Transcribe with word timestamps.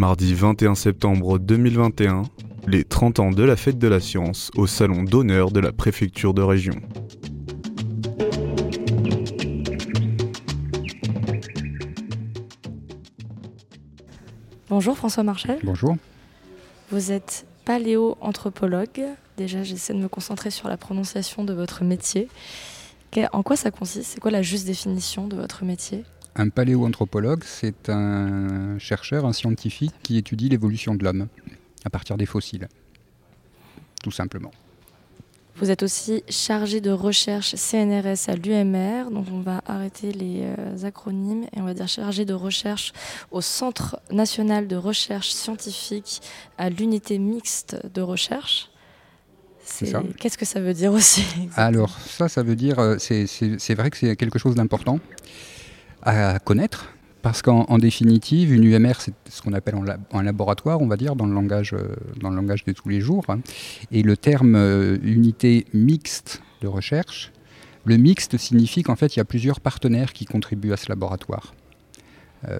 Mardi 0.00 0.32
21 0.32 0.76
septembre 0.76 1.38
2021, 1.38 2.22
les 2.66 2.84
30 2.84 3.20
ans 3.20 3.30
de 3.32 3.42
la 3.42 3.54
fête 3.54 3.78
de 3.78 3.86
la 3.86 4.00
science 4.00 4.50
au 4.56 4.66
salon 4.66 5.02
d'honneur 5.02 5.50
de 5.50 5.60
la 5.60 5.72
préfecture 5.72 6.32
de 6.32 6.40
région. 6.40 6.72
Bonjour 14.70 14.96
François 14.96 15.22
Marchal. 15.22 15.58
Bonjour. 15.64 15.98
Vous 16.90 17.12
êtes 17.12 17.44
paléo-anthropologue. 17.66 19.04
Déjà, 19.36 19.62
j'essaie 19.64 19.92
de 19.92 19.98
me 19.98 20.08
concentrer 20.08 20.50
sur 20.50 20.70
la 20.70 20.78
prononciation 20.78 21.44
de 21.44 21.52
votre 21.52 21.84
métier. 21.84 22.28
En 23.34 23.42
quoi 23.42 23.56
ça 23.56 23.70
consiste? 23.70 24.12
C'est 24.12 24.20
quoi 24.20 24.30
la 24.30 24.40
juste 24.40 24.66
définition 24.66 25.28
de 25.28 25.36
votre 25.36 25.66
métier? 25.66 26.04
Un 26.36 26.48
paléoanthropologue, 26.48 27.42
c'est 27.44 27.88
un 27.88 28.78
chercheur, 28.78 29.24
un 29.24 29.32
scientifique 29.32 29.94
qui 30.02 30.16
étudie 30.16 30.48
l'évolution 30.48 30.94
de 30.94 31.04
l'homme 31.04 31.28
à 31.84 31.90
partir 31.90 32.16
des 32.16 32.26
fossiles, 32.26 32.68
tout 34.02 34.10
simplement. 34.10 34.52
Vous 35.56 35.70
êtes 35.70 35.82
aussi 35.82 36.24
chargé 36.28 36.80
de 36.80 36.90
recherche 36.90 37.54
CNRS 37.54 38.30
à 38.30 38.36
l'UMR, 38.36 39.10
donc 39.10 39.26
on 39.30 39.40
va 39.40 39.60
arrêter 39.66 40.10
les 40.12 40.42
euh, 40.42 40.86
acronymes 40.86 41.44
et 41.54 41.60
on 41.60 41.64
va 41.64 41.74
dire 41.74 41.86
chargé 41.86 42.24
de 42.24 42.32
recherche 42.32 42.92
au 43.30 43.42
Centre 43.42 44.00
national 44.10 44.68
de 44.68 44.76
recherche 44.76 45.30
scientifique 45.30 46.22
à 46.56 46.70
l'unité 46.70 47.18
mixte 47.18 47.76
de 47.92 48.00
recherche. 48.00 48.70
Qu'est-ce 50.18 50.38
que 50.38 50.46
ça 50.46 50.60
veut 50.60 50.72
dire 50.72 50.92
aussi 50.92 51.24
Alors 51.56 51.98
ça, 51.98 52.28
ça 52.28 52.42
veut 52.42 52.56
dire, 52.56 52.78
euh, 52.78 52.96
c'est 52.98 53.74
vrai 53.74 53.90
que 53.90 53.98
c'est 53.98 54.16
quelque 54.16 54.38
chose 54.38 54.54
d'important 54.54 54.98
à 56.02 56.38
connaître, 56.38 56.92
parce 57.22 57.42
qu'en 57.42 57.78
définitive, 57.78 58.52
une 58.52 58.64
UMR, 58.64 58.94
c'est 58.98 59.12
ce 59.28 59.42
qu'on 59.42 59.52
appelle 59.52 59.74
un 60.12 60.22
laboratoire, 60.22 60.80
on 60.80 60.86
va 60.86 60.96
dire, 60.96 61.16
dans 61.16 61.26
le 61.26 61.34
langage, 61.34 61.74
euh, 61.74 61.94
dans 62.18 62.30
le 62.30 62.36
langage 62.36 62.64
de 62.64 62.72
tous 62.72 62.88
les 62.88 63.00
jours. 63.00 63.24
Hein. 63.28 63.40
Et 63.92 64.02
le 64.02 64.16
terme 64.16 64.54
euh, 64.54 64.96
unité 65.02 65.66
mixte 65.74 66.42
de 66.62 66.66
recherche, 66.66 67.32
le 67.84 67.96
mixte 67.96 68.38
signifie 68.38 68.82
qu'en 68.82 68.96
fait, 68.96 69.16
il 69.16 69.18
y 69.18 69.22
a 69.22 69.24
plusieurs 69.24 69.60
partenaires 69.60 70.12
qui 70.12 70.24
contribuent 70.24 70.72
à 70.72 70.76
ce 70.76 70.88
laboratoire. 70.88 71.54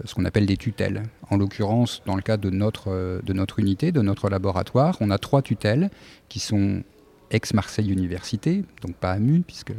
ce 0.05 0.14
qu'on 0.14 0.27
appelle 0.27 0.46
des 0.46 0.58
tutelles. 0.58 1.02
En 1.30 1.36
l'occurrence, 1.38 2.02
dans 2.05 2.16
le 2.16 2.22
cas 2.22 2.36
de 2.36 2.50
notre, 2.50 3.20
de 3.22 3.33
notre 3.33 3.58
unité, 3.58 3.92
de 3.92 4.02
notre 4.02 4.28
laboratoire, 4.28 4.96
on 5.00 5.11
a 5.11 5.18
trois 5.18 5.41
tutelles 5.42 5.91
qui 6.28 6.38
sont 6.38 6.83
ex-Marseille 7.30 7.91
Université, 7.91 8.64
donc 8.83 8.94
pas 8.96 9.12
AMU, 9.12 9.41
puisque 9.41 9.72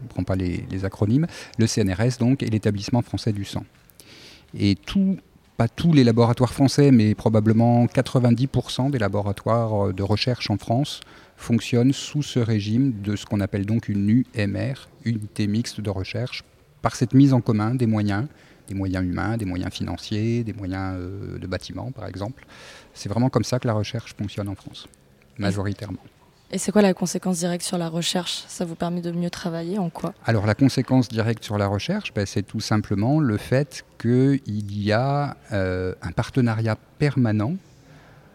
on 0.00 0.04
ne 0.04 0.08
prend 0.08 0.22
pas 0.22 0.36
les, 0.36 0.84
acronymes, 0.84 1.26
le 1.58 1.66
CNRS 1.66 2.18
donc, 2.18 2.42
et 2.42 2.46
l'établissement 2.46 3.02
français 3.02 3.32
du 3.32 3.44
sang. 3.44 3.64
Et 4.58 4.74
tout, 4.74 5.16
pas 5.56 5.68
tous 5.68 5.92
les 5.92 6.04
laboratoires 6.04 6.52
français, 6.52 6.90
mais 6.90 7.14
probablement 7.14 7.86
90% 7.86 8.90
des 8.90 8.98
laboratoires 8.98 9.92
de 9.92 10.02
recherche 10.02 10.50
en 10.50 10.58
France 10.58 11.00
fonctionnent 11.36 11.92
sous 11.92 12.22
ce 12.22 12.38
régime 12.38 13.00
de 13.02 13.16
ce 13.16 13.26
qu'on 13.26 13.40
appelle 13.40 13.66
donc 13.66 13.88
une 13.88 14.24
UMR, 14.34 14.88
unité 15.04 15.46
mixte 15.46 15.80
de 15.80 15.90
recherche, 15.90 16.44
par 16.82 16.94
cette 16.94 17.14
mise 17.14 17.32
en 17.32 17.40
commun 17.40 17.74
des 17.74 17.86
moyens, 17.86 18.26
des 18.68 18.74
moyens 18.74 19.04
humains, 19.04 19.36
des 19.36 19.44
moyens 19.44 19.72
financiers, 19.72 20.44
des 20.44 20.52
moyens 20.52 20.94
euh, 20.96 21.38
de 21.38 21.46
bâtiment 21.46 21.90
par 21.90 22.06
exemple. 22.06 22.46
C'est 22.94 23.08
vraiment 23.08 23.28
comme 23.28 23.44
ça 23.44 23.58
que 23.58 23.66
la 23.66 23.74
recherche 23.74 24.14
fonctionne 24.16 24.48
en 24.48 24.54
France, 24.54 24.86
majoritairement. 25.38 26.02
Et 26.52 26.58
c'est 26.58 26.70
quoi 26.70 26.82
la 26.82 26.94
conséquence 26.94 27.38
directe 27.38 27.64
sur 27.64 27.76
la 27.76 27.88
recherche? 27.88 28.44
Ça 28.46 28.64
vous 28.64 28.76
permet 28.76 29.00
de 29.00 29.10
mieux 29.10 29.30
travailler 29.30 29.78
en 29.78 29.90
quoi? 29.90 30.14
Alors 30.24 30.46
la 30.46 30.54
conséquence 30.54 31.08
directe 31.08 31.42
sur 31.42 31.58
la 31.58 31.66
recherche, 31.66 32.14
ben, 32.14 32.24
c'est 32.24 32.44
tout 32.44 32.60
simplement 32.60 33.18
le 33.18 33.36
fait 33.36 33.84
qu'il 34.00 34.80
y 34.80 34.92
a 34.92 35.36
euh, 35.52 35.94
un 36.02 36.12
partenariat 36.12 36.76
permanent 36.98 37.54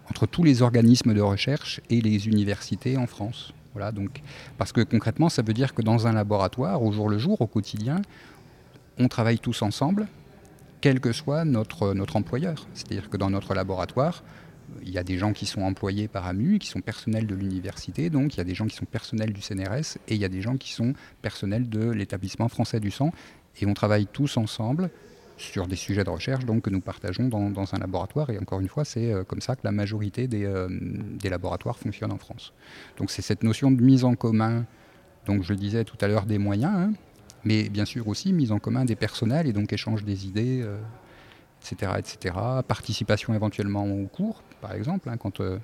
entre 0.10 0.26
tous 0.26 0.44
les 0.44 0.62
organismes 0.62 1.14
de 1.14 1.22
recherche 1.22 1.80
et 1.90 2.02
les 2.02 2.28
universités 2.28 2.98
en 2.98 3.08
France. 3.08 3.54
Voilà, 3.74 3.94
donc, 3.94 4.22
parce 4.58 4.74
que 4.74 4.82
concrètement, 4.82 5.30
ça 5.30 5.42
veut 5.42 5.54
dire 5.54 5.74
que 5.74 5.82
dans 5.82 6.06
un 6.06 6.12
laboratoire, 6.12 6.84
au 6.84 6.92
jour 6.92 7.08
le 7.08 7.18
jour, 7.18 7.40
au 7.40 7.48
quotidien, 7.48 8.02
on 9.00 9.08
travaille 9.08 9.40
tous 9.40 9.62
ensemble, 9.62 10.08
quel 10.82 11.00
que 11.00 11.14
soit 11.14 11.46
notre, 11.46 11.94
notre 11.94 12.18
employeur. 12.18 12.68
C'est-à-dire 12.74 13.10
que 13.10 13.16
dans 13.16 13.30
notre 13.30 13.54
laboratoire, 13.54 14.24
il 14.82 14.90
y 14.90 14.98
a 14.98 15.04
des 15.04 15.18
gens 15.18 15.34
qui 15.34 15.46
sont 15.46 15.62
employés 15.62 16.08
par 16.08 16.26
AMU, 16.26 16.60
qui 16.60 16.68
sont 16.68 16.82
personnels 16.82 17.28
de 17.28 17.36
l'université, 17.36 18.10
donc 18.10 18.36
il 18.36 18.38
y 18.38 18.42
a 18.42 18.44
des 18.44 18.56
gens 18.56 18.68
qui 18.68 18.76
sont 18.76 18.86
personnels 18.86 19.34
du 19.34 19.42
CNRS 19.42 19.98
et 20.08 20.16
il 20.16 20.18
y 20.18 20.26
a 20.26 20.30
des 20.30 20.42
gens 20.42 20.58
qui 20.58 20.72
sont 20.72 20.94
personnels 21.22 21.70
de 21.70 21.90
l'établissement 21.90 22.48
français 22.50 22.80
du 22.80 22.92
sang. 22.92 23.12
Et 23.60 23.66
on 23.66 23.74
travaille 23.74 24.08
tous 24.08 24.38
ensemble 24.38 24.90
sur 25.38 25.68
des 25.68 25.76
sujets 25.76 26.04
de 26.04 26.10
recherche 26.10 26.46
que 26.46 26.70
nous 26.70 26.82
partageons 26.82 27.28
dans, 27.28 27.76
un 27.76 27.80
laboratoire. 27.80 28.30
Et 28.30 28.38
encore 28.38 28.60
une 28.60 28.70
fois, 28.70 28.86
c'est 28.86 29.12
euh, 29.12 29.24
comme 29.24 29.42
ça 29.42 29.56
que 29.56 29.62
la 29.64 29.72
majorité 29.72 30.30
euh, 30.32 30.68
des, 30.70 31.30
laboratoires 31.30 31.78
fonctionnent 31.78 32.12
en 32.12 32.18
France. 32.18 32.54
Donc 32.98 33.12
c'est 33.12 33.22
cette 33.22 33.44
notion 33.44 33.72
de 33.72 33.82
mise 33.82 34.04
en 34.04 34.16
commun, 34.16 34.66
donc 35.26 35.44
je 35.44 35.54
disais 35.54 35.84
tout 35.84 35.98
à 36.02 36.08
l'heure, 36.08 36.26
des 36.26 36.38
moyens, 36.38 36.74
hein, 36.74 36.94
mais 37.44 37.70
bien 37.70 37.86
sûr 37.86 38.08
aussi 38.08 38.34
mise 38.34 38.52
en 38.52 38.60
commun 38.60 38.86
des 38.86 38.96
personnels 38.96 39.48
et 39.48 39.54
donc 39.54 39.74
échange 39.74 40.04
des 40.04 40.28
idées. 40.28 40.62
Euh, 40.64 40.78
etc., 41.62 41.92
etc. 41.98 42.36
Participation 42.68 43.34
éventuellement 43.34 43.86
au 43.86 44.08
cours, 44.08 44.44
par 44.62 44.74
exemple, 44.74 45.10
hein, 45.10 45.18
quand, 45.18 45.42
euh, 45.42 45.58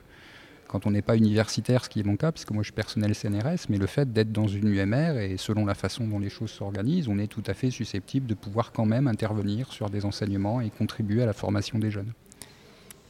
quand 0.68 0.86
on 0.86 0.92
n'est 0.92 1.02
pas 1.02 1.16
universitaire, 1.16 1.86
ce 1.86 1.90
qui 1.90 2.00
est 2.00 2.04
mon 2.04 2.18
cas, 2.18 2.32
puisque 2.32 2.52
moi 2.52 2.64
je 2.64 2.68
suis 2.68 2.74
personnel 2.74 3.16
CNRS, 3.16 3.68
mais 3.70 3.78
le 3.78 3.88
fait 3.88 4.12
d'être 4.12 4.32
dans 4.32 4.48
une 4.48 4.68
UMR 4.68 5.20
et 5.20 5.38
selon 5.38 5.66
la 5.66 5.76
façon 5.76 6.08
dont 6.08 6.20
les 6.20 6.30
choses 6.30 6.52
s'organisent, 6.52 7.08
on 7.08 7.18
est 7.20 7.28
tout 7.28 7.44
à 7.48 7.54
fait 7.54 7.72
susceptible 7.72 8.28
de 8.28 8.34
pouvoir 8.34 8.72
quand 8.72 8.86
même 8.86 9.08
intervenir 9.08 9.72
sur 9.72 9.90
des 9.90 10.06
enseignements 10.06 10.60
et 10.60 10.70
contribuer 10.70 11.24
à 11.24 11.26
la 11.26 11.34
formation 11.34 11.80
des 11.80 11.92
jeunes. 11.92 12.12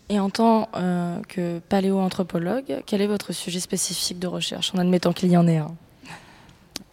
Et 0.09 0.19
en 0.19 0.29
tant 0.29 0.69
euh, 0.75 1.19
que 1.27 1.59
paléoanthropologue, 1.59 2.81
quel 2.85 3.01
est 3.01 3.07
votre 3.07 3.33
sujet 3.33 3.59
spécifique 3.59 4.19
de 4.19 4.27
recherche, 4.27 4.73
en 4.73 4.77
admettant 4.77 5.11
qu'il 5.11 5.29
y 5.29 5.37
en 5.37 5.47
ait 5.47 5.57
un? 5.57 5.75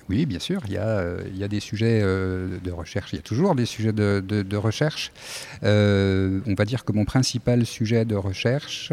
Oui, 0.09 0.26
bien 0.26 0.38
sûr, 0.38 0.60
il 0.66 0.72
y 0.72 0.76
a, 0.76 0.87
euh, 0.87 1.48
des 1.48 1.60
sujets 1.60 2.00
euh, 2.03 2.59
de 2.62 2.70
recherche, 2.70 3.12
il 3.12 3.16
y 3.16 3.19
a 3.19 3.22
toujours 3.22 3.54
des 3.54 3.65
sujets 3.65 3.92
de, 3.92 4.56
recherche. 4.56 5.12
Euh, 5.62 6.41
on 6.47 6.54
va 6.54 6.65
dire 6.65 6.84
que 6.84 6.92
mon 6.92 7.04
principal 7.04 7.65
sujet 7.65 8.04
de 8.04 8.14
recherche, 8.14 8.93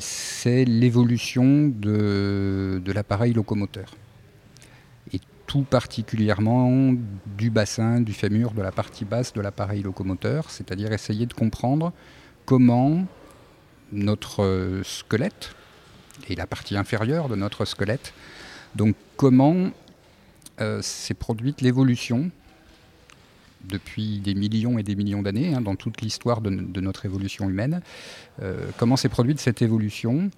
c'est 0.00 0.64
l'évolution 0.64 1.68
de 1.68 2.92
l'appareil 2.92 3.32
locomoteur. 3.32 3.94
Et 5.12 5.20
tout 5.46 5.62
particulièrement 5.62 6.92
du 7.36 7.50
bassin, 7.50 8.00
du 8.00 8.12
fémur, 8.12 8.52
de 8.52 8.62
la 8.62 8.72
partie 8.72 9.04
basse 9.04 9.32
de 9.32 9.40
l'appareil 9.40 9.82
locomoteur, 9.82 10.50
c'est-à-dire 10.50 10.92
essayer 10.92 11.26
de 11.26 11.34
comprendre 11.34 11.92
comment 12.46 13.06
notre 13.92 14.80
squelette, 14.84 15.54
et 16.28 16.36
la 16.36 16.46
partie 16.46 16.76
inférieure 16.76 17.28
de 17.28 17.36
notre 17.36 17.64
squelette, 17.64 18.12
donc 18.74 18.96
comment 19.16 19.70
euh, 20.60 20.80
s'est 20.82 21.14
produite 21.14 21.62
l'évolution 21.62 22.30
depuis 23.64 24.20
des 24.20 24.34
millions 24.34 24.78
et 24.78 24.84
des 24.84 24.94
millions 24.94 25.20
d'années, 25.20 25.52
hein, 25.52 25.60
dans 25.60 25.74
toute 25.74 26.00
l'histoire 26.00 26.40
de, 26.40 26.80
notre 26.80 27.06
évolution 27.06 27.50
humaine, 27.50 27.80
euh, 28.40 28.68
comment 28.76 28.96
s'est 28.96 29.08
produite 29.08 29.40
cette 29.40 29.62
évolution? 29.62 30.30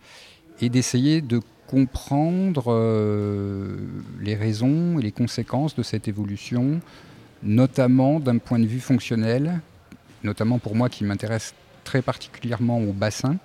Et 0.62 0.70
d'essayer 0.70 1.20
de 1.20 1.42
comprendre 1.66 2.66
euh, 2.68 3.76
les 4.22 4.36
raisons 4.36 4.98
et 4.98 5.02
les 5.02 5.12
conséquences 5.12 5.74
de 5.74 5.82
cette 5.82 6.08
évolution, 6.08 6.80
notamment 7.42 8.18
d'un 8.18 8.38
point 8.38 8.58
de 8.58 8.66
vue 8.66 8.80
fonctionnel, 8.80 9.60
notamment 10.24 10.58
pour 10.58 10.74
moi 10.74 10.88
qui 10.88 11.04
m'intéresse 11.04 11.54
très 11.84 12.00
particulièrement 12.00 12.78
au 12.78 12.92
bassin, 12.92 13.36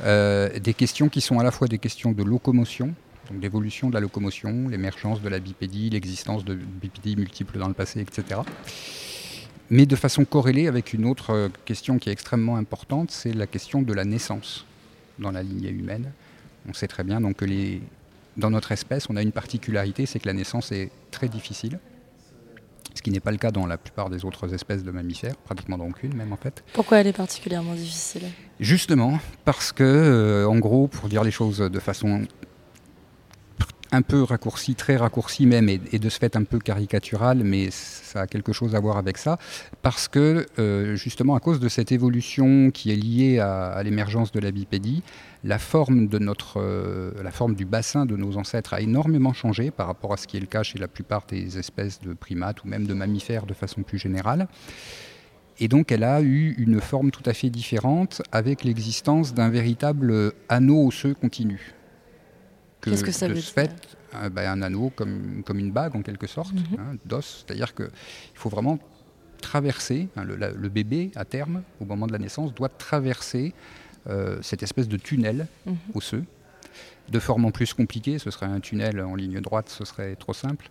des 0.00 0.74
questions 0.76 1.08
qui 1.08 1.20
sont 1.20 1.38
à 1.38 1.44
la 1.44 1.52
fois 1.52 1.68
des 1.68 1.78
questions 1.78 2.10
de 2.10 2.24
locomotion, 2.24 2.92
l'évolution 3.40 3.88
de 3.88 3.94
la 3.94 4.00
locomotion, 4.00 4.68
l'émergence 4.68 5.22
de 5.22 5.28
la 5.28 5.38
bipédie, 5.38 5.90
l'existence 5.90 6.44
de 6.44 6.54
bipédies 6.54 7.16
multiples 7.16 7.58
dans 7.58 7.68
le 7.68 7.74
passé, 7.74 8.00
etc. 8.00 8.40
Mais 9.70 9.86
de 9.86 9.96
façon 9.96 10.24
corrélée 10.24 10.68
avec 10.68 10.92
une 10.92 11.06
autre 11.06 11.30
euh, 11.30 11.48
question 11.64 11.98
qui 11.98 12.10
est 12.10 12.12
extrêmement 12.12 12.56
importante, 12.56 13.10
c'est 13.10 13.32
la 13.32 13.46
question 13.46 13.82
de 13.82 13.92
la 13.92 14.04
naissance 14.04 14.66
dans 15.18 15.30
la 15.30 15.42
lignée 15.42 15.70
humaine. 15.70 16.12
On 16.68 16.74
sait 16.74 16.88
très 16.88 17.04
bien 17.04 17.20
donc, 17.20 17.36
que 17.36 17.44
les... 17.44 17.80
dans 18.36 18.50
notre 18.50 18.72
espèce, 18.72 19.08
on 19.08 19.16
a 19.16 19.22
une 19.22 19.32
particularité, 19.32 20.06
c'est 20.06 20.18
que 20.18 20.26
la 20.28 20.34
naissance 20.34 20.72
est 20.72 20.90
très 21.10 21.28
difficile 21.28 21.78
ce 22.94 23.02
qui 23.02 23.10
n'est 23.10 23.20
pas 23.20 23.30
le 23.30 23.38
cas 23.38 23.50
dans 23.50 23.66
la 23.66 23.78
plupart 23.78 24.10
des 24.10 24.24
autres 24.24 24.52
espèces 24.54 24.84
de 24.84 24.90
mammifères, 24.90 25.36
pratiquement 25.36 25.78
dans 25.78 25.86
aucune 25.86 26.14
même 26.14 26.32
en 26.32 26.36
fait. 26.36 26.62
Pourquoi 26.72 26.98
elle 26.98 27.06
est 27.06 27.16
particulièrement 27.16 27.74
difficile? 27.74 28.22
Justement 28.60 29.18
parce 29.44 29.72
que, 29.72 29.82
euh, 29.82 30.46
en 30.46 30.58
gros, 30.58 30.88
pour 30.88 31.08
dire 31.08 31.24
les 31.24 31.30
choses 31.30 31.58
de 31.58 31.80
façon 31.80 32.22
un 33.92 34.02
peu 34.02 34.22
raccourci, 34.22 34.74
très 34.74 34.96
raccourci 34.96 35.44
même, 35.44 35.68
et, 35.68 35.78
de 35.78 36.08
ce 36.08 36.18
fait 36.18 36.34
un 36.34 36.44
peu 36.44 36.58
caricatural, 36.58 37.42
mais 37.44 37.68
ça 37.70 38.22
a 38.22 38.26
quelque 38.26 38.52
chose 38.52 38.74
à 38.74 38.80
voir 38.80 38.96
avec 38.96 39.18
ça, 39.18 39.38
parce 39.82 40.08
que 40.08 40.46
euh, 40.58 40.96
justement 40.96 41.34
à 41.34 41.40
cause 41.40 41.60
de 41.60 41.68
cette 41.68 41.92
évolution 41.92 42.70
qui 42.70 42.90
est 42.90 42.96
liée 42.96 43.38
à, 43.38 43.80
l'émergence 43.84 44.32
de 44.32 44.40
la 44.40 44.50
bipédie, 44.50 45.02
la 45.44 45.58
forme, 45.58 46.08
euh, 46.56 47.12
la 47.22 47.30
forme 47.30 47.54
du 47.54 47.66
bassin 47.66 48.06
de 48.06 48.16
nos 48.16 48.38
ancêtres 48.38 48.72
a 48.72 48.80
énormément 48.80 49.34
changé 49.34 49.70
par 49.70 49.88
rapport 49.88 50.14
à 50.14 50.16
ce 50.16 50.26
qui 50.26 50.38
est 50.38 50.40
le 50.40 50.46
cas 50.46 50.62
chez 50.62 50.78
la 50.78 50.88
plupart 50.88 51.26
des 51.28 51.58
espèces 51.58 52.00
de 52.00 52.14
primates 52.14 52.64
ou 52.64 52.68
même 52.68 52.86
de 52.86 52.94
mammifères 52.94 53.44
de 53.44 53.54
façon 53.54 53.82
plus 53.82 53.98
générale. 53.98 54.48
Et 55.58 55.68
donc 55.68 55.92
elle 55.92 56.04
a 56.04 56.22
eu 56.22 56.54
une 56.56 56.80
forme 56.80 57.10
tout 57.10 57.22
à 57.26 57.34
fait 57.34 57.50
différente 57.50 58.22
avec 58.32 58.64
l'existence 58.64 59.34
d'un 59.34 59.50
véritable 59.50 60.32
anneau 60.48 60.86
osseux 60.86 61.14
continu. 61.14 61.74
Qu'est-ce 62.90 63.04
que 63.04 63.12
ça 63.12 63.28
veut 63.28 63.34
dire 63.34 63.42
fait, 63.44 63.70
euh, 64.14 64.28
ben, 64.28 64.50
Un 64.50 64.62
anneau 64.62 64.90
comme, 64.94 65.42
comme 65.46 65.58
une 65.58 65.70
bague 65.72 65.94
en 65.96 66.02
quelque 66.02 66.26
sorte, 66.26 66.52
Mhm. 66.54 66.78
hein, 66.78 66.96
d'os. 67.04 67.44
C'est-à-dire 67.46 67.74
qu'il 67.74 67.88
faut 68.34 68.48
vraiment 68.50 68.78
traverser, 69.40 70.08
hein, 70.16 70.24
le, 70.24 70.36
la- 70.36 70.50
le 70.52 70.68
bébé 70.68 71.10
à 71.16 71.24
terme, 71.24 71.62
au 71.80 71.84
moment 71.84 72.06
de 72.06 72.12
la 72.12 72.18
naissance, 72.18 72.54
doit 72.54 72.68
traverser 72.68 73.54
euh, 74.08 74.38
cette 74.42 74.62
espèce 74.64 74.88
de 74.88 74.96
tunnel 74.96 75.46
Mhm. 75.64 75.76
osseux. 75.94 76.24
De 77.08 77.18
forme 77.20 77.44
en 77.44 77.50
plus 77.52 77.72
compliquée, 77.74 78.18
ce 78.18 78.30
serait 78.32 78.46
un 78.46 78.58
tunnel 78.60 79.00
en 79.00 79.14
ligne 79.14 79.40
droite, 79.40 79.68
ce 79.68 79.84
serait 79.84 80.16
trop 80.16 80.32
simple. 80.32 80.68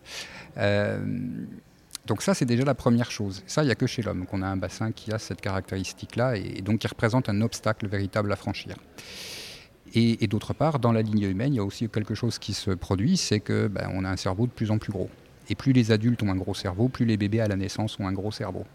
Euh, 0.57 0.99
donc 2.07 2.21
ça, 2.23 2.33
c'est 2.33 2.45
déjà 2.45 2.63
la 2.65 2.73
première 2.73 3.09
chose. 3.11 3.43
Ça, 3.47 3.63
il 3.63 3.67
n'y 3.67 3.71
a 3.71 3.75
que 3.75 3.87
chez 3.87 4.01
l'homme 4.01 4.25
qu'on 4.25 4.41
a 4.41 4.47
un 4.47 4.57
bassin 4.57 4.91
qui 4.91 5.11
a 5.13 5.19
cette 5.19 5.39
caractéristique-là 5.39 6.35
et, 6.37 6.57
et 6.57 6.61
donc 6.61 6.79
qui 6.79 6.87
représente 6.87 7.29
un 7.29 7.39
obstacle 7.41 7.87
véritable 7.87 8.31
à 8.31 8.35
franchir. 8.35 8.75
Et, 9.93 10.27
d'autre 10.27 10.53
part, 10.53 10.79
dans 10.79 10.93
la 10.93 11.01
lignée 11.01 11.27
humaine, 11.27 11.53
il 11.53 11.57
y 11.57 11.59
a 11.59 11.65
aussi 11.65 11.89
quelque 11.89 12.15
chose 12.15 12.39
qui 12.39 12.53
se 12.53 12.71
produit, 12.71 13.17
c'est 13.17 13.41
que 13.41 13.67
ben, 13.67 13.91
on 13.93 14.05
a 14.05 14.09
un 14.09 14.15
cerveau 14.15 14.47
de 14.47 14.51
plus 14.51 14.71
en 14.71 14.77
plus 14.77 14.91
gros. 14.91 15.09
Et 15.49 15.55
plus 15.55 15.73
les 15.73 15.91
adultes 15.91 16.23
ont 16.23 16.31
un 16.31 16.35
gros 16.35 16.53
cerveau, 16.53 16.87
plus 16.87 17.05
les 17.05 17.17
bébés 17.17 17.41
à 17.41 17.47
la 17.47 17.57
naissance 17.57 17.99
ont 17.99 18.07
un 18.07 18.13
gros 18.13 18.31
cerveau. 18.31 18.65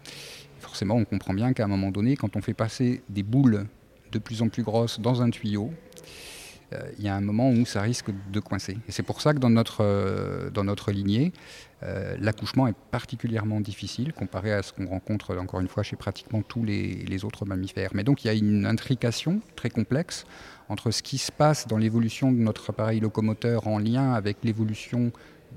Forcément, 0.59 0.95
on 0.95 1.05
comprend 1.05 1.33
bien 1.33 1.53
qu'à 1.53 1.63
un 1.63 1.67
moment 1.67 1.89
donné, 1.89 2.15
quand 2.15 2.35
on 2.35 2.41
fait 2.41 2.53
passer 2.53 3.01
des 3.09 3.23
boules 3.23 3.65
de 4.11 4.19
plus 4.19 4.43
en 4.43 4.49
plus 4.49 4.63
grosses 4.63 4.99
dans 4.99 5.21
un 5.23 5.29
tuyau, 5.31 5.71
il 6.97 7.05
y 7.05 7.07
a 7.07 7.15
un 7.15 7.21
moment 7.21 7.49
où 7.49 7.65
ça 7.65 7.81
risque 7.81 8.09
de 8.31 8.39
coincer. 8.39 8.77
Et 8.87 8.91
c'est 8.91 9.03
pour 9.03 9.21
ça 9.21 9.33
que 9.33 9.39
dans 9.39 9.49
notre, 9.49 9.83
euh, 9.83 10.49
lignée, 10.87 11.31
euh, 11.83 12.17
l'accouchement 12.19 12.67
est 12.67 12.75
particulièrement 12.91 13.61
difficile 13.61 14.11
comparé 14.13 14.51
à 14.51 14.63
ce 14.63 14.73
qu'on 14.73 14.87
rencontre 14.87 15.37
encore 15.37 15.59
une 15.61 15.67
fois 15.67 15.83
chez 15.83 15.95
pratiquement 15.95 16.41
tous 16.41 16.63
les, 16.63 17.05
les 17.05 17.23
autres 17.23 17.45
mammifères. 17.45 17.91
Mais 17.93 18.03
donc 18.03 18.23
il 18.23 18.27
y 18.27 18.29
a 18.29 18.33
une 18.33 18.65
intrication 18.65 19.41
très 19.55 19.69
complexe 19.69 20.25
entre 20.69 20.91
ce 20.91 21.01
qui 21.03 21.17
se 21.17 21.31
passe 21.31 21.67
dans 21.67 21.77
l'évolution 21.77 22.31
de 22.31 22.37
notre 22.37 22.71
appareil 22.71 22.99
locomoteur 22.99 23.67
en 23.67 23.79
lien 23.79 24.13
avec 24.13 24.37
l'évolution 24.43 25.11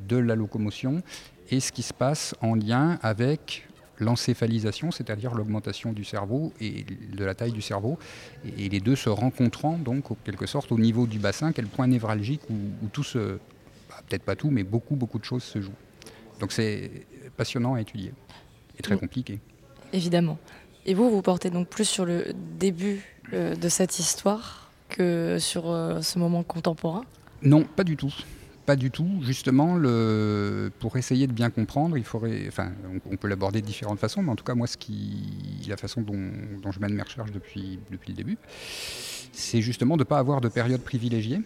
de 0.08 0.16
la 0.16 0.36
locomotion 0.36 1.02
et 1.50 1.60
ce 1.60 1.72
qui 1.72 1.82
se 1.82 1.92
passe 1.92 2.34
en 2.40 2.54
lien 2.54 2.98
avec 3.02 3.68
l'encéphalisation, 4.00 4.90
c'est-à-dire 4.90 5.34
l'augmentation 5.34 5.92
du 5.92 6.04
cerveau 6.04 6.52
et 6.60 6.84
de 6.84 7.24
la 7.24 7.34
taille 7.34 7.52
du 7.52 7.62
cerveau, 7.62 7.98
et 8.58 8.68
les 8.68 8.80
deux 8.80 8.96
se 8.96 9.08
rencontrant 9.08 9.78
donc 9.78 10.10
en 10.10 10.16
quelque 10.24 10.46
sorte 10.46 10.72
au 10.72 10.78
niveau 10.78 11.06
du 11.06 11.18
bassin, 11.18 11.52
quel 11.52 11.66
point 11.66 11.86
névralgique 11.86 12.40
où, 12.50 12.54
où 12.84 12.88
tout 12.88 13.04
se, 13.04 13.38
bah, 13.88 13.96
peut-être 14.08 14.24
pas 14.24 14.36
tout, 14.36 14.50
mais 14.50 14.64
beaucoup 14.64 14.96
beaucoup 14.96 15.18
de 15.18 15.24
choses 15.24 15.44
se 15.44 15.60
jouent. 15.60 15.80
Donc 16.40 16.52
c'est 16.52 17.06
passionnant 17.36 17.74
à 17.74 17.80
étudier 17.80 18.12
et 18.78 18.82
très 18.82 18.94
Oui. 18.94 19.00
compliqué. 19.00 19.40
Évidemment. 19.92 20.38
Et 20.86 20.94
vous, 20.94 21.10
vous 21.10 21.20
portez 21.22 21.50
donc 21.50 21.68
plus 21.68 21.84
sur 21.86 22.06
le 22.06 22.32
début 22.58 23.04
euh, 23.34 23.54
de 23.54 23.68
cette 23.68 23.98
histoire 23.98 24.70
que 24.88 25.36
sur 25.38 25.70
euh, 25.70 26.00
ce 26.00 26.18
moment 26.18 26.42
contemporain? 26.42 27.04
Non, 27.42 27.64
pas 27.64 27.84
du 27.84 27.96
tout. 27.96 28.12
Pas 28.66 28.76
du 28.76 28.90
tout. 28.90 29.08
Justement, 29.22 29.76
pour 30.78 30.96
essayer 30.96 31.26
de 31.26 31.32
bien 31.32 31.50
comprendre, 31.50 31.96
il 31.96 32.04
faudrait. 32.04 32.44
Enfin, 32.48 32.72
on, 33.10 33.16
peut 33.16 33.28
l'aborder 33.28 33.60
de 33.60 33.66
différentes 33.66 33.98
façons, 33.98 34.22
mais 34.22 34.30
en 34.30 34.36
tout 34.36 34.44
cas, 34.44 34.54
moi, 34.54 34.66
ce 34.66 34.76
qui... 34.76 35.64
la 35.68 35.76
façon 35.76 36.02
dont, 36.02 36.70
je 36.70 36.80
mène 36.80 36.94
mes 36.94 37.02
recherches 37.02 37.32
depuis, 37.32 37.78
le 37.90 38.14
début, 38.14 38.38
c'est 39.32 39.60
justement 39.60 39.96
de 39.96 40.02
ne 40.02 40.04
pas 40.04 40.18
avoir 40.18 40.40
de 40.40 40.48
période 40.48 40.82
privilégiée 40.82 41.40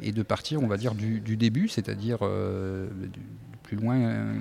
et 0.00 0.12
de 0.12 0.22
partir, 0.22 0.62
on 0.62 0.66
va 0.66 0.76
dire, 0.76 0.94
du, 0.94 1.36
début, 1.36 1.68
c'est-à-dire 1.68 2.18
euh, 2.22 2.88
plus 3.62 3.76
loin 3.76 3.96
euh, 3.96 4.34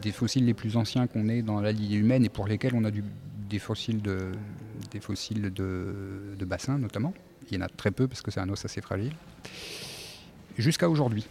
des, 0.00 0.12
fossiles 0.12 0.46
les 0.46 0.54
plus 0.54 0.76
anciens 0.76 1.06
qu'on 1.06 1.28
ait 1.28 1.42
dans 1.42 1.60
la 1.60 1.72
lignée 1.72 1.96
humaine 1.96 2.24
et 2.24 2.28
pour 2.30 2.46
lesquels 2.46 2.74
on 2.74 2.84
a 2.84 2.90
des 2.90 3.58
fossiles 3.58 4.00
de, 4.02 4.32
de 5.52 6.44
bassins 6.44 6.78
notamment. 6.78 7.12
Il 7.50 7.58
y 7.58 7.62
en 7.62 7.64
a 7.64 7.68
très 7.68 7.90
peu 7.90 8.08
parce 8.08 8.22
que 8.22 8.30
c'est 8.30 8.40
un 8.40 8.48
os 8.48 8.64
assez 8.64 8.80
fragile 8.80 9.12
jusqu'à 10.58 10.88
aujourd'hui. 10.88 11.26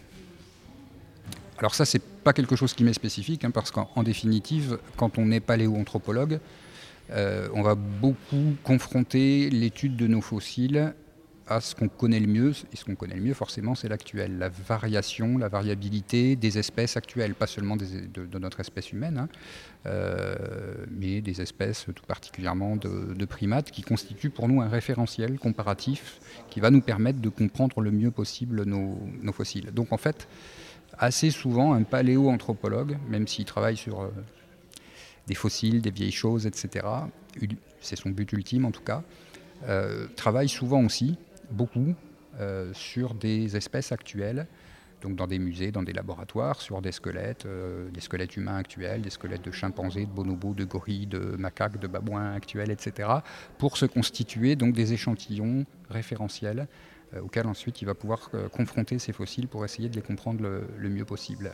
Alors 1.58 1.74
ça, 1.74 1.84
c'est 1.84 2.02
pas 2.02 2.32
quelque 2.32 2.56
chose 2.56 2.74
qui 2.74 2.84
m'est 2.84 2.94
spécifique, 2.94 3.44
hein, 3.44 3.50
parce 3.50 3.70
qu'en 3.70 3.88
en 3.94 4.02
définitive, 4.02 4.78
quand 4.96 5.18
on 5.18 5.30
est 5.30 5.40
paléoanthropologue, 5.40 6.40
euh, 7.10 7.48
on 7.54 7.62
va 7.62 7.74
beaucoup 7.74 8.56
confronter 8.64 9.50
l'étude 9.50 9.96
de 9.96 10.06
nos 10.06 10.20
fossiles 10.20 10.94
à 11.46 11.60
ce 11.60 11.74
qu'on 11.74 11.88
connaît 11.88 12.20
le 12.20 12.26
mieux, 12.26 12.52
et 12.72 12.76
ce 12.76 12.84
qu'on 12.84 12.94
connaît 12.94 13.16
le 13.16 13.20
mieux 13.20 13.34
forcément 13.34 13.74
c'est 13.74 13.88
l'actuel, 13.88 14.38
la 14.38 14.48
variation, 14.48 15.36
la 15.36 15.48
variabilité 15.48 16.36
des 16.36 16.58
espèces 16.58 16.96
actuelles, 16.96 17.34
pas 17.34 17.46
seulement 17.46 17.76
de, 17.76 18.38
notre 18.38 18.60
espèce 18.60 18.92
humaine, 18.92 19.18
hein, 19.18 19.28
euh, 19.86 20.36
mais 20.90 21.20
des 21.20 21.42
espèces 21.42 21.86
tout 21.94 22.04
particulièrement 22.06 22.76
de, 22.76 23.24
primates 23.24 23.70
qui 23.70 23.82
constituent 23.82 24.30
pour 24.30 24.48
nous 24.48 24.60
un 24.60 24.68
référentiel 24.68 25.38
comparatif 25.38 26.20
qui 26.50 26.60
va 26.60 26.70
nous 26.70 26.80
permettre 26.80 27.20
de 27.20 27.28
comprendre 27.28 27.80
le 27.80 27.90
mieux 27.90 28.10
possible 28.10 28.64
nos, 28.64 29.32
fossiles. 29.32 29.70
Donc 29.72 29.92
en 29.92 29.96
fait, 29.96 30.28
assez 30.98 31.30
souvent, 31.30 31.72
un 31.72 31.82
paléoanthropologue, 31.82 32.96
même 33.08 33.26
s'il 33.26 33.44
travaille 33.44 33.76
sur 33.76 34.02
euh, 34.02 34.08
des 35.26 35.34
fossiles, 35.34 35.82
des 35.82 35.90
vieilles 35.90 36.12
choses, 36.12 36.46
etc., 36.46 36.86
c'est 37.80 37.96
son 37.96 38.10
but 38.10 38.32
ultime 38.32 38.64
en 38.64 38.70
tout 38.70 38.82
cas, 38.82 39.02
euh, 39.68 40.06
travaille 40.16 40.48
souvent 40.48 40.84
aussi, 40.84 41.16
beaucoup, 41.54 41.94
euh, 42.40 42.72
sur 42.72 43.14
des 43.14 43.56
espèces 43.56 43.92
actuelles, 43.92 44.48
donc 45.02 45.14
dans 45.14 45.28
des 45.28 45.38
musées, 45.38 45.70
dans 45.70 45.84
des 45.84 45.92
laboratoires, 45.92 46.60
sur 46.60 46.82
des 46.82 46.90
squelettes, 46.90 47.46
euh, 47.46 47.88
des 47.90 48.00
squelettes 48.00 48.36
humains 48.36 48.56
actuels, 48.56 49.02
des 49.02 49.10
squelettes 49.10 49.44
de 49.44 49.52
chimpanzés, 49.52 50.06
de 50.06 50.10
bonobos, 50.10 50.52
de 50.54 50.64
gorilles, 50.64 51.06
de 51.06 51.20
macaques, 51.38 51.78
de 51.78 51.86
babouins 51.86 52.32
actuels, 52.32 52.72
etc., 52.72 53.08
pour 53.56 53.76
se 53.76 53.86
constituer 53.86 54.56
donc 54.56 54.74
des 54.74 54.92
échantillons 54.92 55.64
référentiels 55.90 56.66
euh, 57.14 57.20
auxquels 57.20 57.46
ensuite 57.46 57.80
il 57.82 57.84
va 57.84 57.94
pouvoir 57.94 58.30
confronter 58.50 58.98
ces 58.98 59.12
fossiles 59.12 59.46
pour 59.46 59.64
essayer 59.64 59.88
de 59.88 59.94
les 59.94 60.02
comprendre 60.02 60.42
le, 60.42 60.88
mieux 60.88 61.04
possible. 61.04 61.52